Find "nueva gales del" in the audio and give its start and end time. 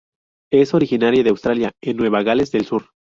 1.95-2.65